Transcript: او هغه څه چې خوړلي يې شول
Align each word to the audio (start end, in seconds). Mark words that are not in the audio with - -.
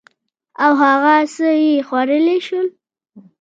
او 0.63 0.71
هغه 0.83 1.15
څه 1.33 1.47
چې 1.61 1.83
خوړلي 1.87 2.35
يې 2.37 2.43
شول 2.47 2.67